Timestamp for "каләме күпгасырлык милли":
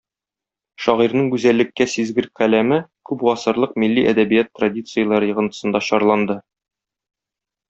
2.39-4.07